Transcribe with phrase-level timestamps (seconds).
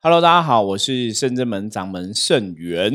[0.00, 2.92] Hello，大家好，我是圣真门掌门圣元。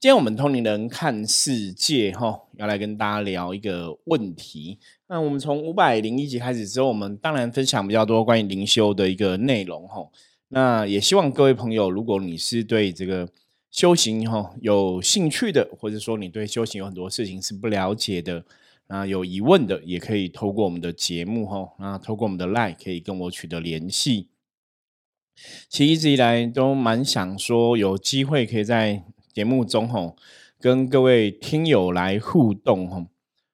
[0.00, 4.78] 今天我们通灵人看世界，哈，要来跟大家聊一个问题。
[5.06, 10.08] 那我们从五百零一集开始之后，我们当然分享比较多关于灵修的一个内容，哈。
[10.48, 13.28] 那也希望各位朋友，如果你是对这个
[13.70, 18.42] 修行，哈，有兴趣的，或者说你对修行有很多事情是不了解的，
[18.86, 24.30] 啊，有疑问的，也可以透过我们的节目，哈，那透过我们的 Line 可以跟我取得联系。
[25.68, 30.16] 其实一直以来都蛮想说，有机会可以在节目中吼
[30.60, 33.06] 跟各位听友来互动吼。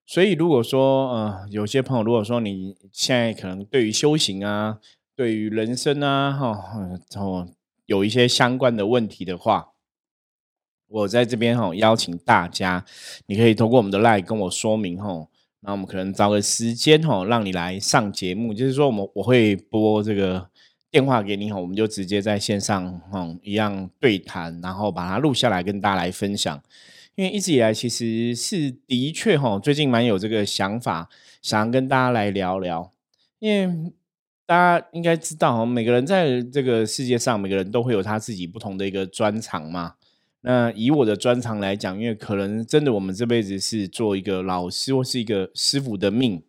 [0.06, 4.78] 所以如果说呃有些朋友如果说你现在可能对于修行啊、
[5.16, 7.48] 对于人生啊哈哦
[7.86, 9.70] 有一些相关的问题的话，
[10.88, 12.84] 我在这边哈邀请大家，
[13.27, 15.28] 你可以通过我们的 line 跟我说明吼。
[15.62, 20.48] 那我们可能找个时间吼让你来上节目，就是说我们我会播这个。
[20.90, 26.60] 电话给你哈，我们就直接在线上哈一样对谈，然后把它录下来跟大家来分享。
[27.14, 31.08] 因为一直以来其实是的确哈，最近蛮有这个想法，
[31.42, 32.91] 想要跟大家来聊聊。
[33.38, 33.92] 因为
[34.47, 39.94] 大家应该知道哈，每个人在这个世界上，每个人都会有他自己不同的一个专长嘛。
[40.41, 46.42] 那以我的专长来讲，因为可能真的我们这辈子是做一个老师或是一个师傅的命。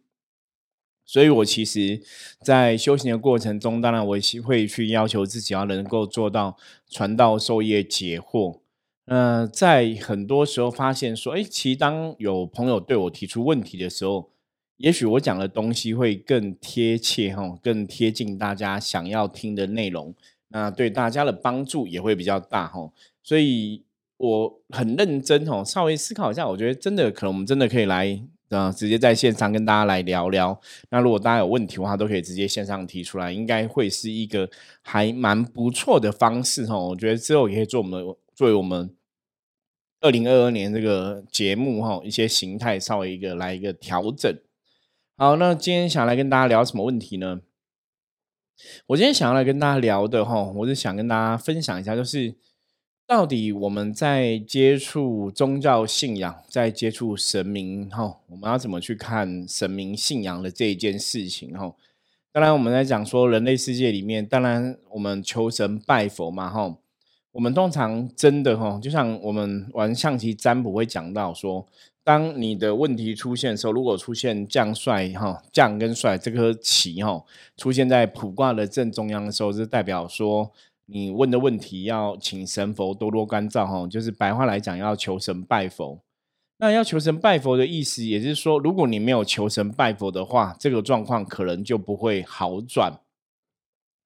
[1.11, 2.01] 所以，我其实，
[2.41, 6.55] 在修行的过程中，当然我会去要求自己要能够做到
[6.89, 8.61] 传道授业解惑。
[9.07, 14.29] 那在很多时候发现说，哎，其实当有朋友对我提出问题的时候，
[14.77, 20.15] 也许我讲的东西会更贴切哈，更贴近大家想要听的内容，
[20.47, 22.89] 那对大家的帮助也会比较大哈。
[23.21, 23.83] 所以
[24.15, 28.23] 我很认真哦，稍微思考一下，我觉得真的可能我们真的可以来。
[28.55, 30.59] 啊，直接在线上跟大家来聊聊。
[30.89, 34.49] 那如果大家有问题的话，都可以直接线上提出来，应该会是一个
[34.81, 36.77] 还蛮不错的方式哈。
[36.77, 38.95] 我觉得之后也可以做我们作为我们
[40.01, 44.33] 二零二二年这个节目哈一些形态稍微一个来一个调整。
[45.17, 47.41] 好，那今天想来跟大家聊什么问题呢？
[48.87, 52.35] 我今天想要来跟大家聊的哈，我是想跟大家分享一下，就是。
[53.11, 61.75] 到底我们在接触宗教信仰，在接触神明哈，我们要怎么去看神明信仰的这一件事情哈？
[62.31, 66.77] 当然，我们在讲说人类世界里面，当然我们求神拜佛嘛哈。
[67.33, 71.67] 我们通常真的哈，就像我们玩象棋占卜会讲到说，
[72.05, 77.21] 当你的问题出现的时候，如果出现将帅哈，将跟帅这颗棋哈，
[77.57, 80.49] 出现在卜卦的正中央的时候，就代表说。
[80.93, 86.01] 你问的问题要请神佛多多关照哈，就是白话来讲要求神拜佛。
[86.57, 92.99] 那要求神拜佛的意思，也是说，如果你没有求神拜佛的话，这个状况可能就不会好转。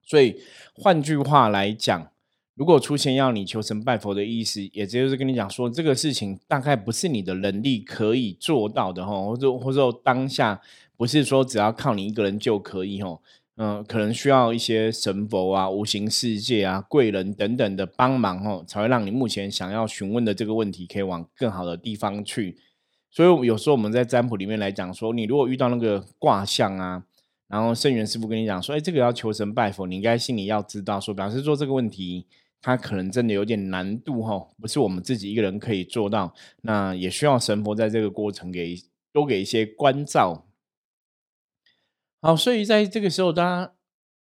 [0.04, 0.40] 所以
[0.76, 2.12] 换句话来讲，
[2.54, 10.62] 如果出现要你求神拜佛的意思，也就是跟你讲说，这个事情大概不是你的能力可以做到的哈，或者或者当下
[10.96, 13.20] 不是说只要靠你一个人就可以哈。
[13.58, 22.58] 嗯，可能需要一些神佛啊、无形世界啊、贵人等等的帮忙哦，才会让你目前想要询问的这个问题可以往更好的地方去。
[23.10, 27.06] 所以有时候我们在占卜里面来讲说，你如果遇到那个卦象啊，
[27.48, 32.28] 然后圣元师傅跟你讲说，哎，这个要求神拜佛，你应该心里要知道说，表示说这个问题
[32.62, 36.34] 它可能真的有点难度哈，不是我们自己一个人可以做到，
[36.64, 38.76] 那也需要神佛在这个过程给
[39.14, 40.46] 多给一些关照。
[42.26, 43.72] 好，所以在这个时候，大家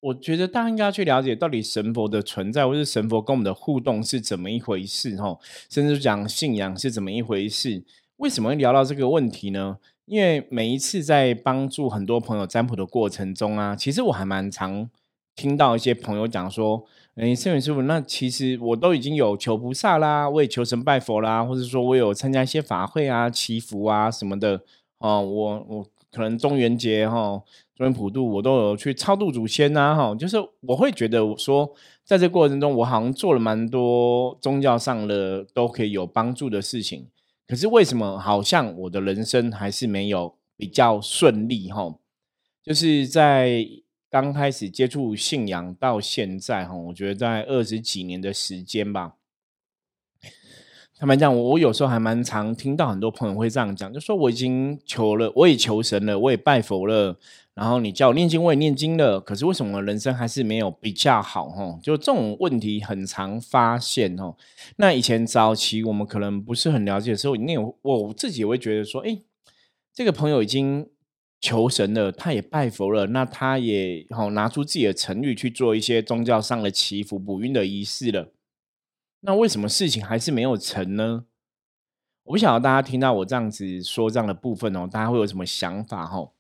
[0.00, 5.38] 我觉得大家应该要去了解到底神佛的存在，或是神佛跟我们的互动是怎么一回事，哈，
[5.70, 7.84] 甚至讲信仰是怎么一回事。
[8.16, 9.78] 为什么会聊到这个问题呢？
[10.06, 14.90] 因为每一次在帮助很多朋友占卜的过程中啊，其实我还蛮常
[15.36, 16.84] 听到一些朋友讲说
[17.14, 24.60] ：“哎，圣元师傅，那其实我都已经有求菩萨啦，我也求神拜佛啦，或者说我有参加一些法会啊、祈福啊什么的。
[24.98, 27.40] 哦，我我可能中元节哈。”
[27.82, 31.70] 元普渡，我都有去超度祖先呐，哈，就是我会觉得说，
[32.04, 37.08] 在这过程中，我好像做了蛮多宗教上的都可以有帮助的事情。
[37.46, 41.70] 可是为什么好像我的人生还是没有比较顺利？
[41.70, 41.94] 哈，
[42.62, 43.66] 就是在
[44.10, 49.14] 刚开始接触信仰到现在，哈，我觉得在二十几年的时间吧。
[51.02, 57.18] 坦白讲，我有时候还蛮常听到很多朋友会这样讲，就说我已经求了，我也求神了，我也拜佛了。
[57.54, 61.48] 然后你叫我念经，我也念经了，可是为什么人生还是没有比较好？
[61.48, 64.36] 哈，就这种问题很常发现哦。
[64.76, 69.18] 那以前早期我们可能不是很了解的时候，那我自己也会觉得说，哎，
[69.92, 70.88] 这个朋友已经
[71.40, 78.28] 求神了，他也拜佛了，那他也好拿出自己的诚意去做一些宗教上的祈福、补运的仪式了。
[79.24, 81.24] 那为什么事情还是没有成呢？
[82.24, 86.30] 我不晓得大家听到我这样子说这样的部分哦，大家会有什么想法哈？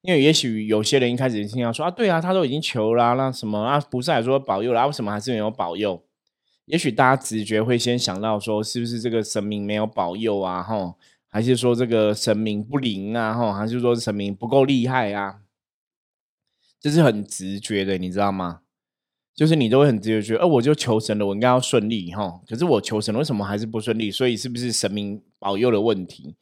[0.00, 6.04] 因为也许有些人一开始听到说啊，对啊，他都已经求啦，那什么啊，菩萨也说保佑了，为什么还是没有保佑？
[6.64, 10.62] 也许大家直觉会先想到说，是不是这个神明没有保佑啊？
[10.62, 10.96] 哈？
[11.28, 13.32] 还是说这个神明不灵啊？
[13.32, 15.42] 哈，还是说神明不够厉害啊？
[16.80, 18.61] 这是很直觉的，你知道吗？
[19.34, 22.40] 就是你都会很直接觉得，哦，我就求神了，我应该要顺利哈。
[22.48, 24.10] 可是我求神了为什么还是不顺利？
[24.10, 26.36] 所以是不是神明保佑的问题？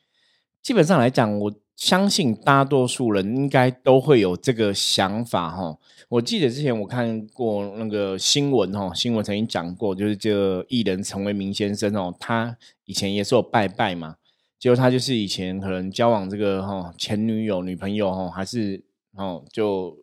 [0.63, 5.79] 基本上来讲，我相信大多数人应该都会有这个想法哈。
[6.09, 14.17] 我记得之前我看过那个新闻哈，新闻曾经讲过，就是这个艺人陈为民先生哦，他以前也是有拜拜嘛。
[14.59, 18.85] 结果他就是以前可能交往这个哈前女友女朋友哈，还是
[19.15, 19.97] 哦就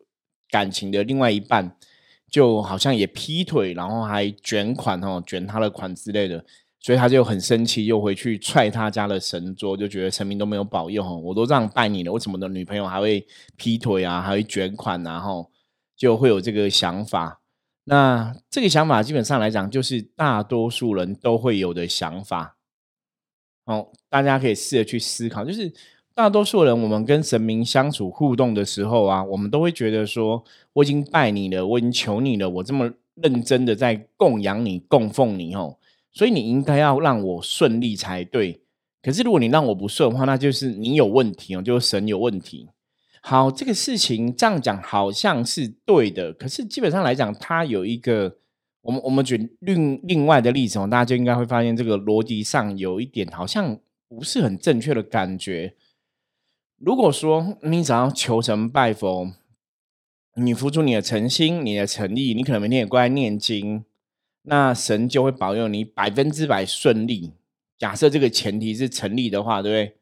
[0.50, 1.76] 感情的另外一半，
[2.30, 6.44] 就好像也劈腿，然后还卷款哦卷他的款之类的，
[6.80, 13.26] 所以他就很生气，又回去踹他家的神桌，就觉得神明都没有保佑，我都这样拜你了，为什么的女朋友还会
[13.56, 15.50] 劈腿啊，还会卷款然后
[15.96, 17.40] 就会有这个想法。
[17.84, 22.58] 那这个想法基本上来讲，就是大多数人都会有的想法。
[23.64, 25.72] 哦，大家可以试着去思考，就是
[26.18, 30.42] 大多数人，我们跟神明相处互动的时候啊，我们都会觉得说，
[30.72, 35.76] 我已经拜你了，我已经求你了，我这么认真的在供养你、供奉你哦，
[36.10, 38.60] 所以你应该要让我顺利才对。
[39.00, 42.68] 可是如果你让我不顺的话，那就是你有问题哦，就是神有问题。
[43.20, 48.38] 好，这个事情这样讲好像是对的，可是基本上来讲，它有一个。
[48.80, 53.78] 我们我们举另另外的例子哦，大家就应该会发现这个逻辑上有一点好像
[54.08, 55.74] 不是很正确的感觉。
[56.78, 59.32] 如果说你想要求神拜佛，
[60.36, 63.84] 你付出你的诚心、你的诚意，你可能每天也过来念经，
[64.42, 67.32] 那神就会保佑你百分之百顺利。
[67.76, 69.96] 假设这个前提是成立的话，对不对？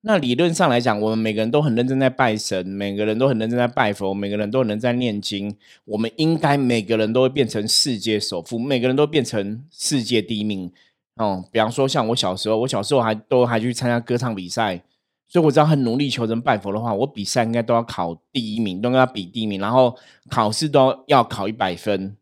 [0.00, 5.54] 那理论上来讲，我们每个人都很认真在拜神，每个人都很认真在拜佛，每个人都很认真在念经。
[5.84, 10.72] 我们应该每个人都会变成世界首富，每个人都变成世界第一名。
[11.14, 14.82] 哦，比方说像我小时候，我小时候还都还去参加歌唱比赛，
[15.30, 19.96] 所以我只要很努力求神拜佛的话，我比赛应该都要考第一名，都要比第一名，然后
[20.28, 22.16] 考试都要考一百分，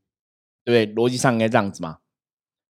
[0.63, 0.95] 对不对？
[0.95, 2.01] 逻辑上应该这样子嘛。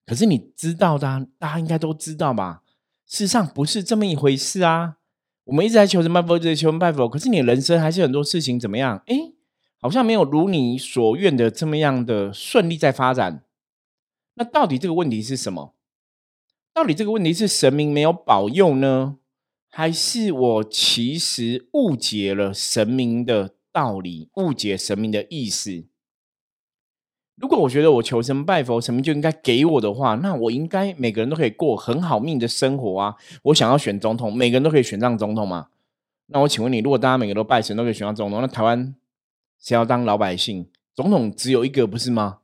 [0.07, 2.63] 可是你知道的，大家应该都知道吧？
[3.05, 4.99] 事实上不是这么一回事啊。
[5.45, 9.03] 我们一直在求神拜佛，一直在求神拜佛，可是你人生还是很多事情怎么样？
[9.07, 9.33] 哎，
[9.81, 13.43] 好像没有如你所愿的这么样的顺利在发展。
[14.35, 15.75] 那到底这个问题是什么？
[16.73, 19.17] 到底这个问题是神明没有保佑呢，
[19.79, 25.85] 还是我其实误解了神明的道理，误解神明的意思？
[27.37, 33.15] 如果我觉得我求神拜佛，神明就应该给我的话，那我应该每个人都可以过很好命的生活啊！
[33.45, 35.69] 我想要选总统，每个人都可以选上总统嘛？
[36.27, 38.97] 那我请问你，如果大家每个都拜神都可以选上总统，那台湾
[39.61, 40.69] 谁要当老百姓？
[40.93, 42.39] 总统只有一个不是吗？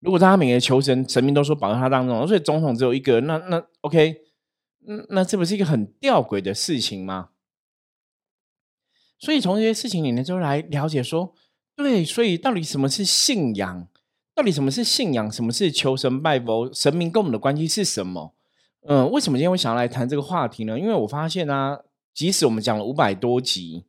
[0.00, 4.16] 如果大家每个求神，神明都说保佑他当总统，所以总统只有一个，那那 OK，
[4.84, 7.30] 那那这不是一个很吊诡的事情吗？
[9.18, 11.34] 所以从这些事情里面就来了解说。
[11.74, 13.88] 对，所以到底什么是信仰？
[14.34, 15.32] 到底什么是信仰？
[15.32, 16.70] 什么是求神拜佛？
[16.72, 18.34] 神明跟我们的关系是什么？
[18.82, 20.78] 嗯，为什么今天我想要来谈这个话题呢？
[20.78, 21.80] 因为我发现啊，
[22.12, 23.84] 即使我们讲了五百多集，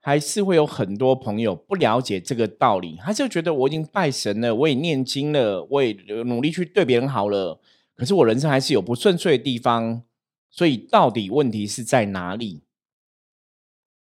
[0.00, 5.92] 还是会有很多朋友不了解这个道理，还是觉得我已经拜神了，我也念经了，我也
[6.24, 7.60] 努力去对别人好了，
[7.94, 10.02] 可是我人生还是有不顺遂的地方。
[10.50, 12.62] 所以到底问题是在哪里？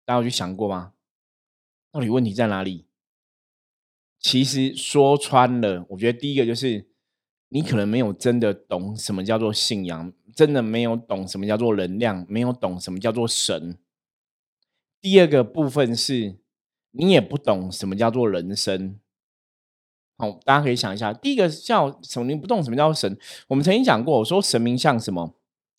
[0.05, 0.93] 大家有去想过吗？
[1.91, 2.87] 到底问题在哪里？
[4.21, 6.89] 其实说穿了，我觉得第一个就是
[7.49, 13.79] 你可能没有真的懂什么叫做信仰，真的没有懂什么叫做能量，没有懂什么叫做神。
[15.01, 16.39] 第二个部分是
[16.91, 18.99] 你也不懂什么叫做人生。
[20.19, 22.27] 好，大家可以想一下，第一个叫什么？
[22.27, 23.19] 你不懂什么叫神？
[23.49, 25.35] 我们曾经讲过，我说神明像什么？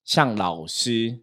[0.08, 1.20] 像老师。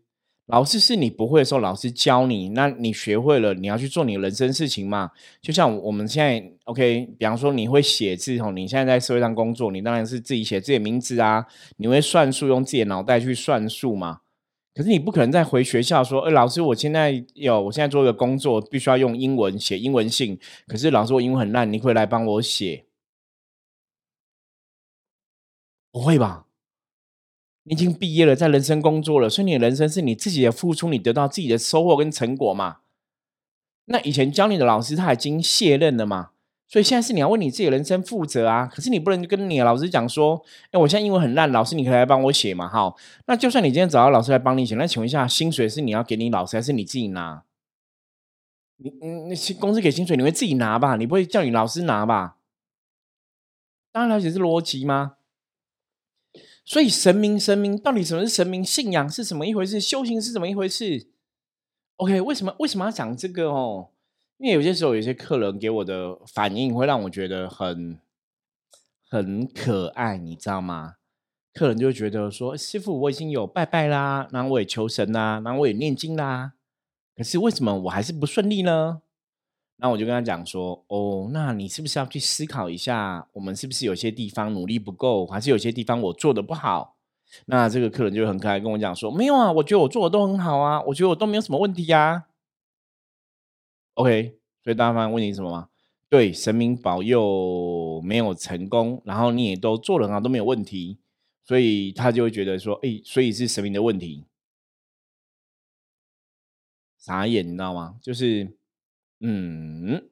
[0.47, 5.11] 老师是你不会的时候，老师教你，那你学会了，你要去做你的人生事情嘛？
[5.41, 11.47] 就像我们现在，OK，比方说你会写字哦，你现在在社会上工作，你当然是自己写自己的名字啊。
[11.79, 14.21] 你会算数，用自己的脑袋去算数嘛？
[14.75, 20.39] 可是你不可能再回学校说，哎，老师，我现在有，我现在做一个工作，必须要用英文写英文信。
[20.67, 22.85] 可是老师，我英文很烂，你会来帮我写？
[25.91, 26.45] 不会吧？
[27.65, 32.79] 你已经毕业了，在人生工作了，所以你的人生是你自己的付出，你得到自己的收获跟成果嘛？
[33.87, 36.31] 那以前教你的老师他已经卸任了嘛，
[36.69, 38.67] 所以现在是你要为你自己的人生负责啊。
[38.67, 42.97] 可是你不能跟你的老师讲说，哎，我现在英文很烂，老师你可以来帮我写嘛，好。
[43.27, 47.45] 那就算你今天找到老师来帮你写，那请问一下，薪水是你要给你老师，还是你自己拿？
[48.77, 50.97] 你你那公司给薪水，你会自己拿吧？
[50.97, 52.37] 你不会叫你老师拿吧？
[53.93, 55.17] 当然了解是逻辑吗？
[56.65, 58.65] 所以神明神明到底什么是神明？
[58.65, 59.81] 信仰是什么一回事？
[59.81, 61.09] 修行是怎么一回事
[61.97, 63.91] ？OK，为什么为什么要讲这个哦？
[64.39, 68.01] 因为有些时候有些客人给我的反应会让我觉得很
[69.09, 70.95] 很可爱，你知道吗？
[71.53, 76.55] 客人就觉得说：“师傅，我已经有拜拜啦，然后我也求神啦，然后我也念经啦。”
[77.17, 79.03] 可是为什么我还是不顺利呢？
[79.77, 86.97] 那我就跟他讲说：“哦，那你是不是要去思考一下，我们是不是有些地方努力不够，还是有些地方我做的不好？”
[87.47, 92.27] 那这个客人就很可爱跟我讲说：“没有啊，我觉得我做的都很好啊，我觉得我都没有什么问题呀。
[93.95, 95.69] ”OK，所以大家发现问题是什么吗？
[96.09, 100.99] 对，神明保佑没有成功，然后你也都做了啊，都没有问题，
[101.45, 104.25] 所以他就会觉得说：“哎，所以是神明的问题。”
[106.97, 107.97] 傻眼，你知道吗？
[108.01, 108.57] 就是，
[109.21, 110.09] 嗯，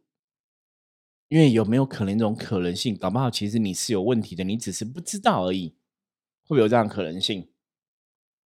[1.29, 2.97] 因为有没有可能这种可能性？
[2.97, 5.75] 搞不好其实你是有问题的，你只是不知道而已。
[6.45, 7.49] 会不会有这样可能性？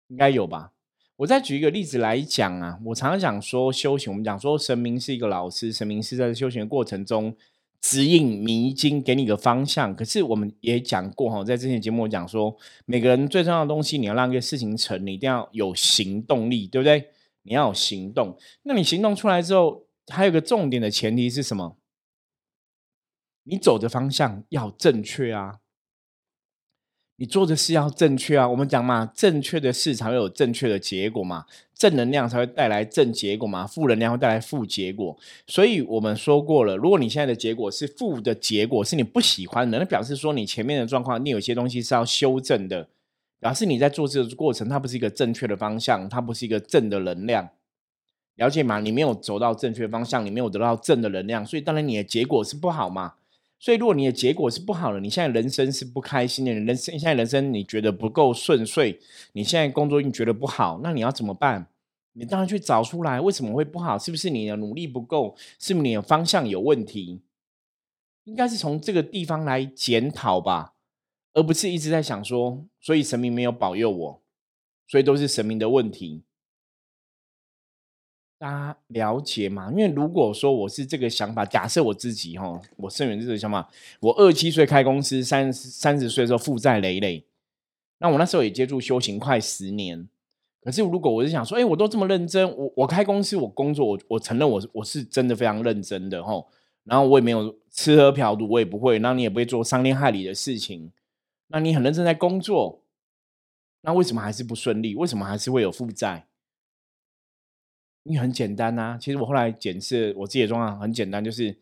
[0.08, 0.72] 应该有吧。
[1.16, 7.36] 我再举一个例子来讲啊，我常常讲说修行，我们讲说神明是一个老师，神明是在修行的过程中
[7.80, 9.94] 指引迷津，给你个方向。
[9.94, 17.10] 可是我们也讲过哈，在之前节目讲说，每个人最重要的东西，你要让一个事情成，你一定要有行动力，对不对？
[17.42, 21.76] 你要有行动，那你行动出来之后，还有个重点的前提是什么？
[23.44, 25.60] 你走的方向要正确啊！
[27.16, 28.48] 你做的事要正确啊！
[28.48, 35.16] 我们讲嘛，正确的事才会有正确的结果嘛，正能量才会带来正结果嘛，负能量会带来负结果。
[35.46, 42.88] 所以我们说过了，如果你现在的结果是负的结果，是你不喜欢的，那表示说你前面的状况，你有些东西是要修正的。
[43.38, 47.50] 表示你在做这个过程，它不是一个正确的方向，它不是一个正的能量，
[48.36, 48.80] 了解吗？
[48.80, 53.14] 你没有走到正确方向，你没有得到正的能量，所以当然你的结果是不好嘛。
[53.58, 58.98] 所以如果你的结果是不好的，你现在人生是不开心的，人生现在人生你觉得不够顺遂，
[59.32, 61.68] 你现在工作你觉得不好，那你要怎么办？
[62.12, 67.20] 你当然去找出来为什么会不好，是不是你的努力不够，是不是你的方向有问题？
[68.24, 70.72] 应该是从这个地方来检讨吧。
[71.32, 74.22] 而不是一直在想说，所以神明没有保佑我，
[74.86, 76.22] 所以都是神明的问题。
[78.44, 79.70] 大家了解吗？
[79.70, 83.66] 因为如果说我是这个想法，假设我自己哈，我圣元这个想法，
[84.00, 87.24] 我二七岁开公司，三三十岁的时候负债累累，
[88.00, 90.06] 那我那时候也接触修行快十年。
[90.60, 96.44] 可是如果我是想说，哎，我都这么认真，我我开公司，我工作，我我承认我我是真的非常认真的哈。
[96.84, 100.92] 然后我也没有吃喝嫖赌，我也不会，那你也不会做伤天害理的事情。
[101.46, 102.82] 那你很认真在工作，
[103.80, 104.94] 那为什么还是不顺利？
[104.94, 106.26] 为什么还是会有负债？
[108.04, 108.96] 你很简单呐。
[109.00, 111.58] 其实我后来检视我自己的状况很简单，就是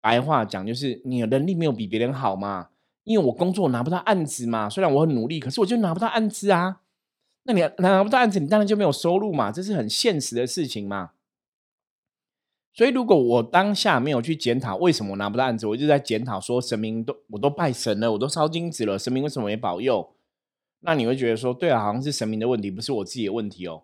[0.00, 2.68] 白话讲，就是你的能力没有比别人好嘛。
[3.04, 6.82] 因为我工作拿不到案子嘛，虽然我很努力，可是我就拿不到案子啊。
[7.44, 11.12] 那你拿不到案子，你当然就没有收入嘛，这是很现实的事情嘛。
[12.72, 20.14] 所以，如果我当下没有去检讨为什么我拿不到案子，我就在检讨说神明都我都拜神了，我都烧金纸了，神明为什么没保佑？
[20.80, 23.82] 那你会觉得说，对啊，好像是神明的问题，不是我自己的问题哦。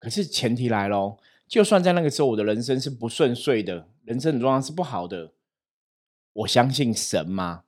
[0.00, 5.32] 可是前提来喽，就算在那个时候我的人生是不顺遂的，人生的状况是不好的，
[6.32, 7.62] 我相信神吗？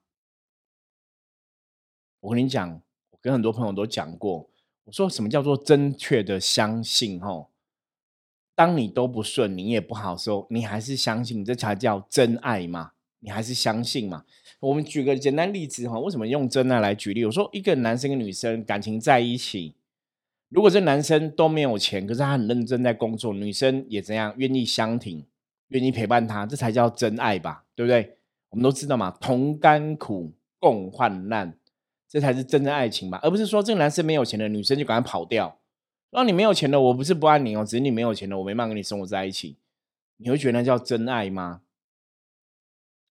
[2.21, 4.49] 我跟你讲，我跟很多朋友都讲过，
[4.85, 7.21] 我说什么叫做正确的相信？
[7.21, 7.51] 吼。
[8.55, 12.93] 当你都不顺，你也不好时候，你还是相信，这才叫真爱嘛？
[13.21, 14.25] 你还是相信嘛？
[14.61, 17.25] 我们举个简单例子哈，为什么用真爱来举例？
[17.25, 19.75] 我说一个男生跟女生感情在一起，
[20.53, 25.25] 如果这男生都没有钱，可是他很认真在工作，女生也怎样愿意相挺，
[25.69, 27.65] 愿意陪伴他，这才叫真爱吧？
[27.75, 28.19] 对不对？
[28.51, 31.57] 我们都知道嘛，同甘苦，共患难，
[32.07, 33.19] 这才是真正爱情吧？
[33.23, 35.59] 而不是说这个男生没有钱的女生就赶快跑掉。
[36.11, 39.57] 那你没有钱了，我不是不爱你哦，只是你没有钱了，我没办法跟你生活在一起。
[40.19, 41.63] 你会觉得那叫真爱吗？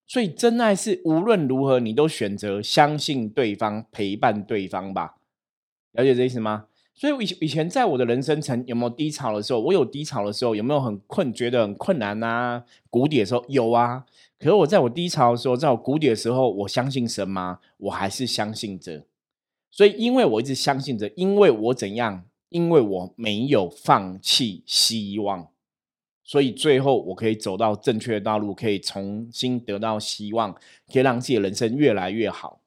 [0.06, 5.16] 所以真爱是无论如何你都选择相信对方，陪伴对方吧。
[5.94, 6.68] 了解这意思吗？
[7.02, 9.60] 所以以以前在我的人生曾有没有低潮的时候？
[9.60, 12.64] 我有低潮的时候，有没有很困，觉得很困难啊？
[12.92, 14.06] 谷底的时候有啊。
[14.38, 17.58] 可是我在我低潮的时候，在我谷底的时候，我相信神吗？
[17.78, 19.04] 我还是相信着。
[19.72, 22.26] 所以因为我一直相信着，因为我怎样？
[22.50, 25.48] 因为我没有放弃希望，
[26.24, 30.54] 所以最后我可以走到正确的道路，可以重新得到希望，
[30.94, 32.61] 可以让自己的人生越来越好。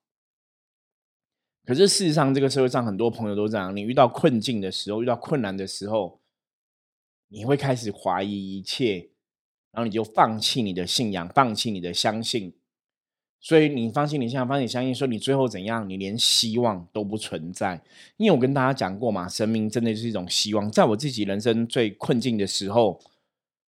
[1.65, 6.21] 可是事实上，这个社会上很多朋友都这样：你遇到困境的时候，遇到困难的时候，
[7.29, 9.09] 你会开始怀疑一切，
[9.73, 12.55] 然后你就放弃你的信仰，放弃你的相信。
[13.41, 17.83] 所以你放心，你现在放心相信，说你最后怎样，你连希望都不存在。
[18.17, 20.71] 因为我跟大家讲过嘛，神明真的是一种希望。
[20.71, 22.99] 在我自己人生最困境的时候，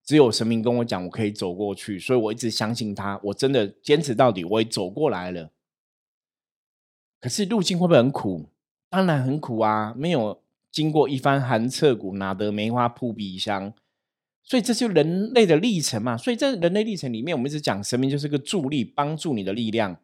[0.05, 3.19] 只有神明跟我讲，我可以走过去，所以我一直相信他。
[3.23, 5.51] 我真的坚持到底，我也走过来了。
[7.23, 8.47] 可是路径会不会很苦？
[8.91, 9.95] 当然很苦啊！
[9.97, 13.73] 没有经过一番寒彻骨，哪得梅花扑鼻香？
[14.43, 16.17] 所以这就人类的历程嘛。
[16.17, 19.97] 所以在人类历程里面，我们一直讲神明就是个助力，帮助你的力量。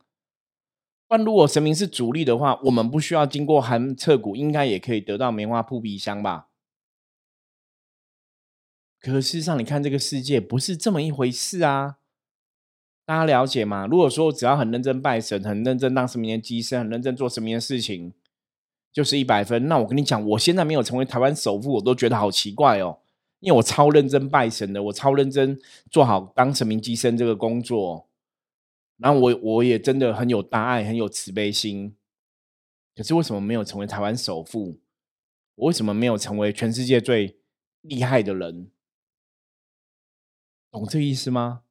[1.08, 6.46] 但如果神明是主力的话，我们不需要经过寒彻骨，应该也可以得到梅花扑鼻香吧？
[9.00, 11.97] 可事实上，你看这个世界不是这么一回事啊！
[13.08, 13.86] 大家了解吗？
[13.86, 18.12] 如果说只要很认真拜神，很认真当神明的机身，很认真做神明的事情，
[18.92, 19.66] 就是一百分。
[19.66, 22.98] 那我跟你讲，我现在没有成为台湾首富，我都觉得好奇怪哦。
[23.40, 25.58] 因为我超认真拜神的，我超认真
[25.90, 28.10] 做好当神明机身这个工作，
[28.98, 31.96] 然后我我也真的很有大爱，很有慈悲心。
[32.94, 34.82] 可是为什么没有成为台湾首富？
[35.54, 37.38] 我为什么没有成为全世界最
[37.80, 38.70] 厉害的人？
[40.70, 41.62] 懂这意思吗？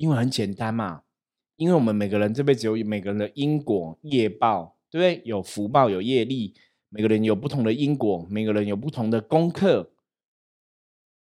[0.00, 1.02] 因为很简单嘛，
[1.56, 5.22] 因为我们每个人这辈子有每个人的因果业报，对不对？
[5.26, 6.54] 有福报，有业力。
[6.88, 9.92] 每个人有不同的因果，每个人有不同的功课，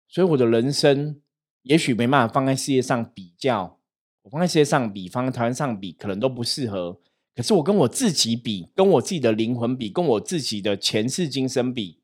[0.08, 1.20] 所以我的人生
[1.64, 3.80] 也许没办法放在世界上比较，
[4.22, 7.02] 我放在世界上比，放在台湾上比，可能都不适合。
[7.36, 11.97] 可是我跟我自己比，跟我自己的灵魂比，跟我自己的前世今生比，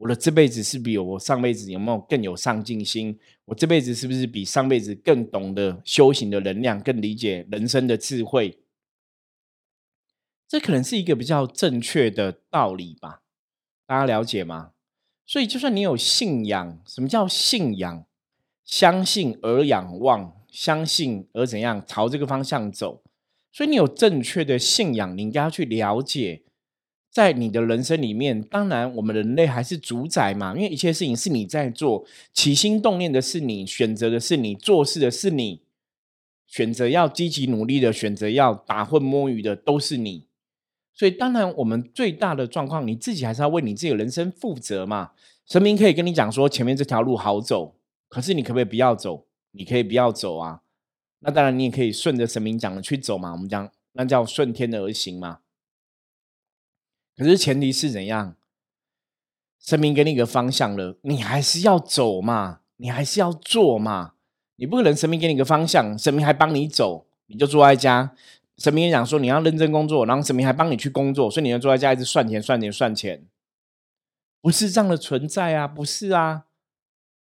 [0.00, 3.18] 我的这辈子是比我上辈子有没有更有上进心？
[3.44, 8.58] 我这辈子是不是比上辈子更懂得修行的能量，更理解人生的智慧？
[10.48, 13.20] 这可能是一个比较正确的道理吧，
[13.86, 14.70] 大家了解吗？
[15.26, 18.06] 所以，就算你有信仰，什么叫信仰？
[18.64, 23.02] 相信而仰望，相信而怎样朝这个方向走。
[23.52, 26.44] 所以，你有正确的信仰，你应该要去了解，
[27.10, 35.62] 在你的人生里面，当然我们人类还是主宰嘛，因为一切事情是你在做，起心动念的是你，选择的是你，做事的是你，
[36.46, 40.26] 选择要积极努力的，选择要打混摸鱼的，都是你。
[40.94, 45.10] 所以，当然，我们最大的状况，你自己还是要为你自己的人生负责嘛。
[45.46, 47.74] 神明可以跟你讲说，前面这条路好走，
[48.08, 49.26] 可是你可不可以不要走？
[49.52, 50.60] 你可以不要走啊。
[51.20, 53.32] 那当然，你也可以顺着神明讲的去走嘛。
[53.32, 55.38] 我们讲那叫顺天而行嘛。
[57.20, 58.34] 可是前提是怎样？
[59.58, 64.14] 神明给你一个方向了，你还是要走嘛，你还是要做嘛。
[64.56, 68.16] 你不可能神明给你个方向，神明还帮你走，你就坐在家。
[68.56, 73.26] 神明也讲说你要认真工作，然后神明还帮你去工作，所以你要坐在家一直算钱、算钱、算钱，
[74.40, 76.46] 不是这样的存在啊，不是啊。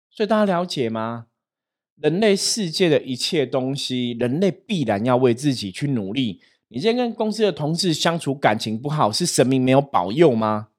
[0.10, 1.28] 所以大家了解吗？
[1.98, 6.40] 人类世界的一切东西，人类必然要为自己去努力。
[6.74, 10.70] 你今天跟公司的同事相处感情不好，是神明没有保佑吗？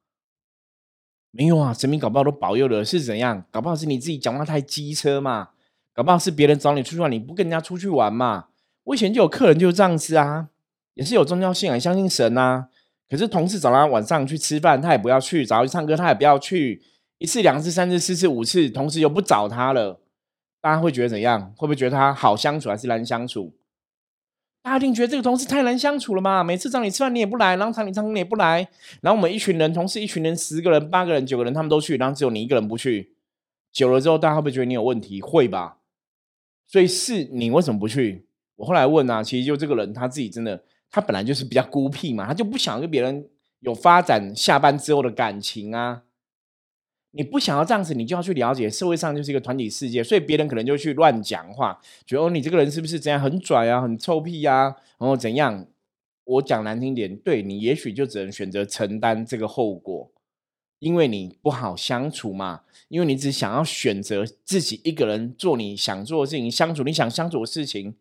[1.31, 3.45] 没有啊，神明搞不好都保佑了，是怎样？
[3.53, 5.51] 搞不好是你自己讲话太机车嘛？
[5.93, 8.47] 搞不好是别人找你出去玩，你不跟人家出去玩嘛？
[8.83, 10.49] 我以前就有客人就是这样子啊，
[10.95, 12.71] 也是有宗教信仰，相信神啊。
[13.09, 16.83] 可是同事找他晚上去吃饭，他也不要去；找他去唱歌，他也不要去。
[17.19, 20.01] 一次、两次、三次、四次、五次，同事又不找他了，
[20.61, 21.55] 大家会觉得怎样？
[21.57, 23.55] 会不会觉得他好相处还是难相处？
[24.65, 26.43] 大家一定觉得这个同事太难相处了嘛？
[26.43, 28.67] 每次找你吃饭你也不来，然后找你唱歌你也不来，
[29.03, 33.13] 然后我们一群人，同事一群人，十个人、八个人、九个人，他们都去，然后只有你一个人不去。
[33.71, 35.21] 久了之后，大家会不会觉得你有问题？
[35.21, 35.81] 会吧？
[36.67, 38.27] 所以是你为什么不去？
[38.57, 43.29] 我后来问啊，其实就这个人他自己真的，他本来就是比较孤僻嘛，他就不想跟别人
[43.61, 46.04] 有发展下班之后的感情啊。
[47.17, 55.67] 你不想要这样子，你就要去了解社会上就是一个团体世界，所以别人可能就去乱讲话，觉得哦你这个人是不是怎样很拽啊，很臭屁呀，然后怎样？
[56.27, 60.11] 我讲难听点，对你也许就只能选择承担这个后果，
[60.79, 67.95] 因为你不好相处嘛，因为你只想要选择自己一个人做你想做的事情，相处你想相处的事情。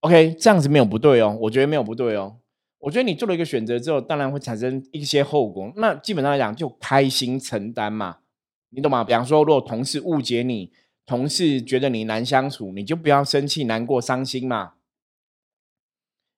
[0.00, 2.38] OK，这样子没有不对哦，我觉得没有不对哦。
[2.80, 5.72] 我觉得你做了一个选择之后，当然会产生一些后果。
[5.76, 8.18] 那基本上来讲，就开心承担嘛，
[8.74, 9.04] 你懂吗？
[9.04, 10.72] 比方说，如果同事误解你，
[11.04, 14.74] 同事觉得你难相处，你就不要生气、难过、伤心嘛。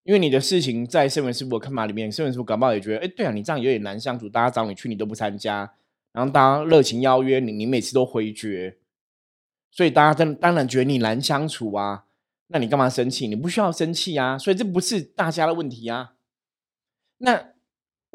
[0.03, 5.75] 因为你的事情在圣文师傅的看法里面，圣文师傅感冒也觉得，哎，对啊，你这样有点难相处，大家找你去，你都不参加，
[6.13, 8.79] 然后大家热情邀约你，你每次都回绝，
[9.71, 12.05] 所以大家当当然觉得你难相处啊。
[12.49, 13.27] 那你干嘛生气？
[13.27, 14.37] 你不需要生气啊。
[14.37, 16.15] 所以这不是大家的问题啊。
[17.19, 17.54] 那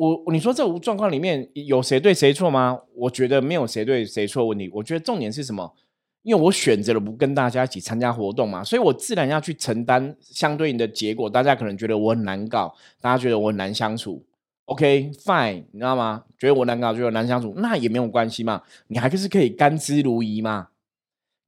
[0.08, 2.80] 我你说这五状况里面有谁对谁错吗？
[2.96, 4.70] 我觉得没有谁对谁错问题。
[4.74, 5.74] 我觉得重点是什么？
[6.22, 11.30] 因为我选择了不跟大家一起参加活动嘛，所以我自然要去承担相对应的结果。
[11.30, 14.26] 大家可能觉得我很难搞，大家觉得我很难相处。
[14.66, 16.24] OK，fine，你知道吗？
[16.38, 18.62] 觉得我难搞，觉得难相处，那也没有关系嘛。
[18.88, 20.70] 你还是可以甘之如饴嘛。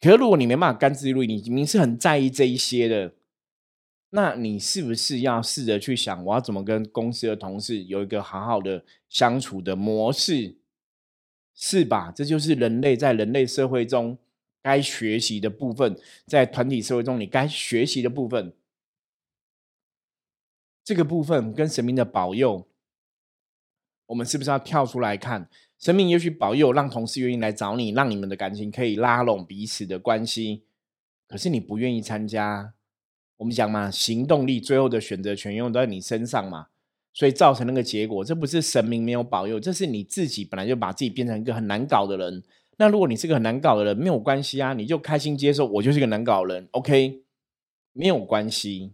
[0.02, 3.14] 可是如果你没办法甘之如饴，你明明是很在意这一些的，
[4.12, 10.56] 那你是不是要试着去想，我要怎么跟公司的同事有一个好好的相处的模式？
[11.54, 12.12] 是吧？
[12.16, 14.18] 这就是人类在人类社会中。
[14.64, 18.54] 该学习的部分，在团体社会中，你该学习的部分，
[20.84, 22.68] 这个部分跟神明的保佑，
[24.06, 25.50] 我们是不是要跳出来看？
[25.80, 30.62] 神明也许保佑，让同事愿意来找你，让你们的感情可以拉拢彼此的关系。
[31.28, 32.76] 可是你不愿意参加，
[33.42, 36.68] 我们讲嘛，行动力最后的选择权用在你身上嘛，
[37.12, 42.44] 所以造成那个结果，这不是神明没有保佑，这是你自己本来就把自己变成一个很难搞的人。
[42.78, 47.24] 那如果你是个很难搞的人，没有关系啊，你就开心接受，我就是个难搞人，OK，
[47.94, 48.94] 没有关系。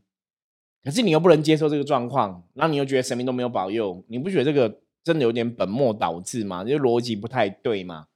[0.81, 6.63] 可是你又不能接受这个状况，那你又觉得神明都没有保佑，你不觉得这个真的有点本末倒置吗？
[6.63, 8.07] 这逻辑不太对吗？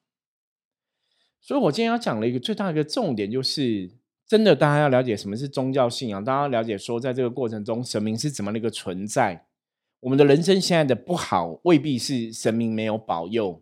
[1.41, 3.91] 所以我今天要讲的一个最大的一个重点，就是
[4.31, 9.45] 真的大家要了解什么是宗教信仰，大家要了解说，在这个过程中，神明是怎么的一个存在。
[9.99, 13.61] 我们的人生现在的不好，未必是神明没有保佑。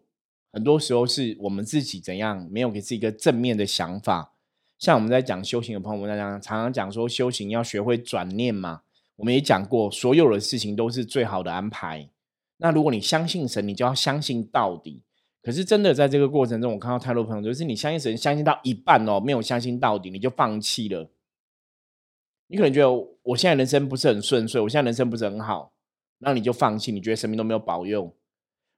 [0.53, 4.33] 很多时候是我们自己怎样没有给自己一个正面的想法，
[4.77, 8.81] 像我们在讲修行的朋友们，常常讲说修行要学会转念嘛。
[9.15, 12.07] 我们也讲过，所有的事情都是最好的安排。
[12.57, 15.01] 那如果你相信神，你就要相信到底。
[15.49, 21.09] 可是真的在这个过程中，我看到太多朋友就是你相信神，相信到一半哦，没有相信到底，你就放弃了。
[22.45, 22.91] 你可能觉得
[23.23, 25.73] 我现在人生不是很顺遂，我现在人生不是很好，
[26.19, 28.15] 那你就放弃，你觉得神明都没有保佑。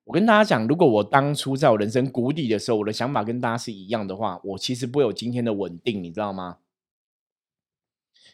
[0.05, 6.59] 我跟大家讲，如果我当初在我人生谷底的时候，我的想法跟大家是一样的话，我其实不会有今天的稳定，你知道吗？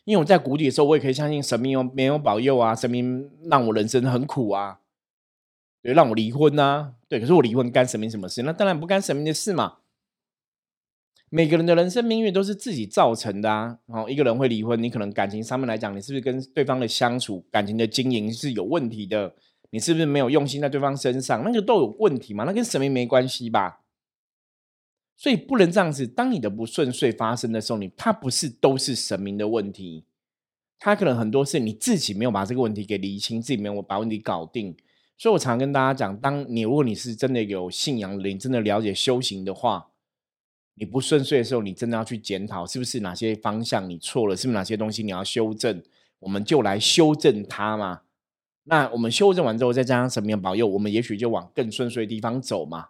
[0.06, 2.76] 因为我在谷底的时候，我也可以相信神明有没有保佑啊？
[2.76, 4.82] 神明让我人生很苦啊，
[5.82, 7.20] 对，让我离婚啊，对。
[7.20, 8.44] 可是我离婚干神明什么事？
[8.44, 9.78] 那当然不干神明的事嘛。
[11.30, 13.80] 每个人的人生命运都是自己造成的啊。
[13.86, 19.36] 然后一个人会离婚，你可能感情上面来讲，你是不是跟对方的相处、感情的经营是有问题的？
[19.70, 21.44] 你是不是没有用心在对方身上？
[21.44, 22.46] 那个都有问题嘛？
[22.46, 23.82] 那跟神明没关系吧？
[25.18, 26.08] 所以不能这样子。
[26.08, 30.06] 当你的不顺遂发生的时候，你他不是都是神明的问题，
[30.80, 34.78] 他可能很多是你自己没有把这个问题给理清，自己没有把问题搞定。
[35.18, 39.90] 所以我常跟大家讲，当你如果你是真的有信仰，你真的了解修行的话，
[40.76, 44.36] 你不顺遂的时候，你真的要去检讨，是不是哪些方向你错了？
[44.36, 45.82] 是不是哪些东西你要修正？
[46.20, 48.02] 我们就来修正它嘛。
[48.66, 52.90] 那我们修正完之后，再加上神明保佑，我们也许就往更顺遂的地方走嘛。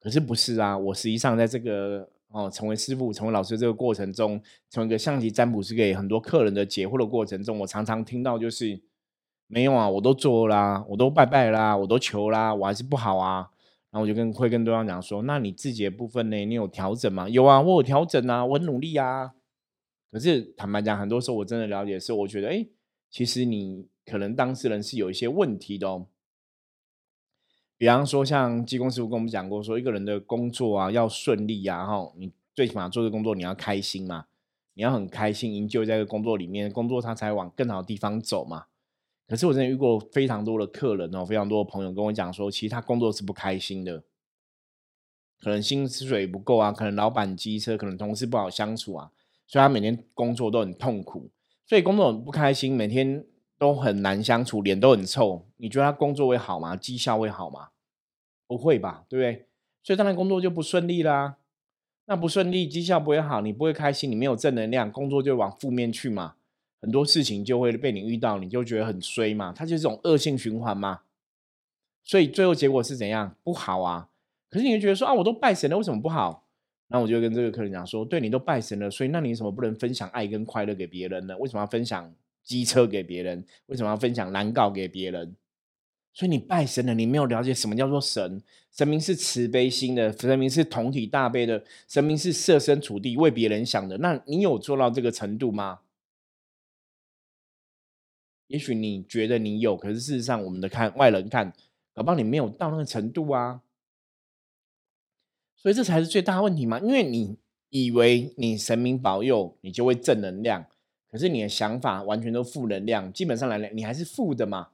[0.00, 0.78] 可是不是啊？
[0.78, 8.80] 我实际上在这个哦，成为师傅、成为老师这个过程中，从一个象棋占卜师给很多客人的解惑的过程中，我常常听到就是
[9.48, 13.50] 没有啊，我都做啦，我都拜拜啦，我都求啦，我还是不好啊。
[13.90, 16.44] 然后我就跟会跟对方讲说，那你自己的部分呢？
[16.44, 17.28] 你有调整吗？
[17.28, 19.34] 有啊，我有调整啊，我很努力啊。
[20.12, 22.64] 可是坦白讲，很多时候我真的了解是，我觉得哎，
[23.10, 23.88] 其实你。
[24.10, 26.06] 可能当事人是有一些问题的哦，
[27.76, 34.24] 比方说像技工师傅跟我们讲过，说一个人的工作啊要顺利啊，哈，你最起码做这工作你要开心嘛，
[34.72, 38.68] 你要很开心，营救在这个工作里面，工作他才往更好的地方走嘛。
[39.28, 44.02] 可是我真的遇过非常多的客人哦，非常多的朋友跟我讲说，其实他工作是不开心的，
[45.40, 49.12] 可能薪水不够啊，可能老板机车，可能同事不好相处啊，
[49.46, 51.30] 所以他每天工作都很痛苦，
[51.64, 53.24] 所以工作很不开心，每天。
[53.60, 55.44] 都很难相处，脸都很臭。
[55.56, 56.76] 你觉得他工作会好吗？
[56.76, 57.70] 绩效会好吗？
[58.46, 59.48] 不会吧，对不对？
[59.82, 61.38] 所以当然工作就不顺利啦。
[62.06, 66.36] 那不顺利，绩效不会好，你不会开心，你没有正能量，工作就往负面去嘛。
[66.80, 69.52] 很多事情就会被你遇到，你就觉得很衰嘛。
[69.56, 71.00] 它就是种恶性循环嘛。
[72.04, 73.36] 所以最后结果是怎样？
[73.42, 74.08] 不好啊。
[74.50, 76.46] 可是你会觉得说啊，我都拜神了，为什么不好？
[76.88, 81.36] 那我就跟这个客人讲说，对你都拜神了，所以那你怎么不能分享爱跟快乐给别人呢？
[81.38, 82.14] 为什么要分享？
[82.42, 85.36] 机车给别人，为什么要分享难搞给别人？
[86.14, 88.42] 所以你拜神了，你没有了解什么叫做神。
[88.72, 93.98] 神明是慈悲心的，神明是同体大悲的，神明是设身处地为别人想的。
[93.98, 95.80] 那你有做到这个程度吗？
[98.48, 101.52] 也许你觉得你有，可是事实上，我们的看外人看，
[101.94, 103.62] 搞不好你没有到那个程度啊。
[105.56, 107.36] 所以这才是最大问题嘛，因为你
[107.70, 110.66] 以为你神明保佑，你就会正能量，
[111.10, 114.68] 可是你的想法完全都负能量，基本上来讲，你还是负的嘛。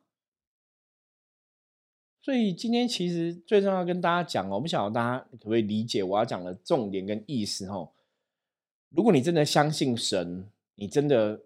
[2.21, 7.91] 所以今天其实最重要跟大家讲哦，我不晓得大家可不可以理解我要讲的重点跟意思哦。
[8.91, 11.41] 如果你真的相信神，你真的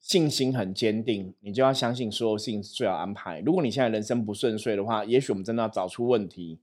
[0.00, 3.40] 信心很坚定，你就要相信所有事情是最好安排。
[3.40, 6.58] 如果你现在人生不顺遂的话，也许我们真的要找出问题，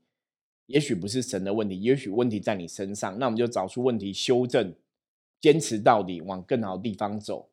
[0.65, 3.17] 也许不是神的问题，也许问题在你身上。
[3.19, 4.73] 那我们就找出问题，修正，
[5.39, 7.47] 坚持到底，往更好的地方走，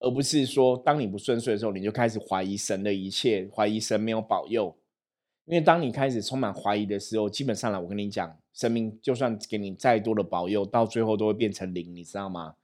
[0.00, 4.76] 而不是说当你不顺遂的时候，你就开始怀疑神的一切，怀疑神没有保佑。
[5.44, 12.54] 因为当你开始充满怀疑的时候，基本上来，我跟你讲，生命就算给你再多的保佑，到最后都会变成零，你知道吗？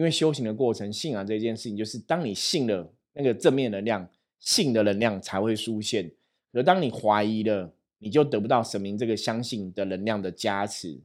[0.00, 4.08] 因为修行的过程，信仰这件事情，就是当你信了那个正面能量，
[4.38, 6.10] 信的能量才会出现。
[6.50, 10.98] 可当你怀疑了，你就得不到神明这个相信的能量的加持，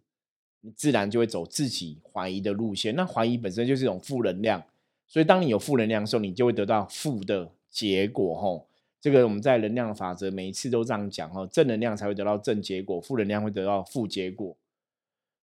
[0.61, 2.95] 你自然就会走自己怀疑的路线。
[2.95, 4.63] 那怀疑本身就是一种负能量，
[5.05, 8.65] 所以当你有负能量的时候，你就会得到负的结果，吼。
[9.01, 14.55] 这个我们在能量法则每一次都这样讲哦，正能量才会得到正结果，负能量会得到负结果。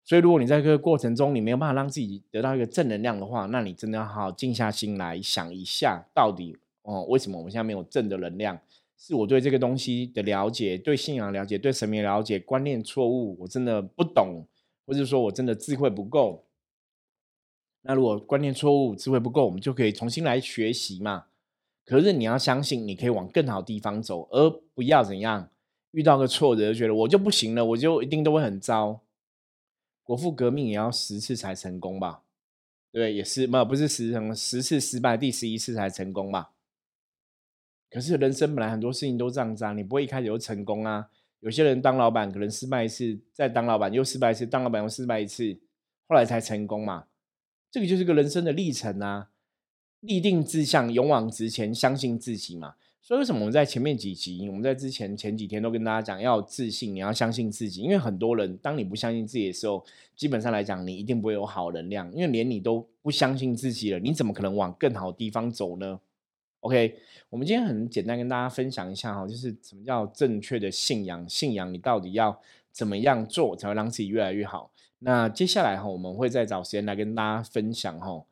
[0.04, 8.58] 所以如果你在这个过程中你没有办法让自己得到一个正能量的话，那你真的要好好静下心来想一下，到底哦为什么我们现在没有正的能量？
[9.02, 14.44] 是我对这个东西的了解、对信仰了解、对神明了解观念错误，我真的不懂，
[14.84, 16.44] 或者说我真的智慧不够。
[17.80, 21.24] 那如果观念错误、智慧不够，我们就可以重新来学习嘛。
[21.86, 25.48] 可是你要相信，你可以往更好地方走，而不要怎样
[25.92, 29.00] 遇到个挫折就觉得我就不行了，我就一定都会很糟。
[30.10, 32.24] 国父革命也要十次才成功吧？
[32.90, 36.50] 对，也是没不是十成十次失败，第十一次才成功吧？
[37.88, 41.08] 可是人生本来很多事情都这样子啊，你不会一开始就成功啊。
[41.38, 45.60] 有些人当老板可能失败一次，再当老板又失败一次，当老板又失败一次，
[46.08, 47.06] 后来才成功嘛。
[47.70, 49.30] 这个就是个人生的历程啊。
[50.00, 52.74] 立定志向，勇往直前，相信自己嘛。
[53.02, 57.80] 所以为什么我们在前面几集，我们在之前前几天都跟大家讲，要自信，你要相信自己。
[57.80, 59.84] 因为很多人，当你不相信自己的时候，
[60.14, 62.12] 基本上来讲，你一定不会有好能量。
[62.12, 65.98] 因为连你都不相信自己了，你怎么可能往更好的地方走呢
[66.60, 66.94] ？OK，
[67.30, 71.26] 我们今天很简单跟大家分享一下哈，就是什么叫正确的信仰？
[71.26, 72.38] 信仰你到底要
[72.70, 74.70] 怎么样做才会让自己越来越好？
[74.98, 78.22] 那接下来哈，我们会再找时间来跟大家分享哈。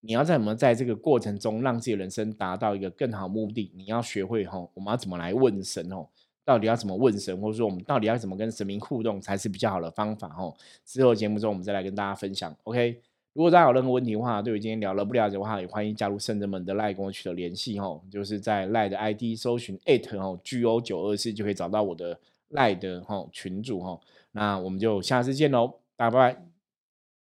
[0.00, 3.70] 你要怎么在这个过程中让自己人生达到一个更好目的？
[3.74, 6.06] 你要学会吼，我们要怎么来问神哦？
[6.44, 10.56] 到底要怎么问神，或者说我们到底要怎么跟神明互动才是比较好的方法哦？
[10.84, 12.56] 之后节目中我们再来跟大家分享。
[12.64, 13.00] OK，
[13.34, 18.00] 如果大家有任何问题的话，对于今天聊了不了解的话，也欢迎加入圣人们的赖跟我取得联系哦。
[18.10, 24.00] 就是在赖的 ID 搜寻 at 哦 GO 九二四就可以找到我的赖的吼群主吼。
[24.32, 26.49] 那我们就下次见喽，拜拜。